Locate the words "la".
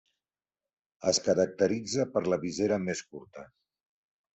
2.33-2.43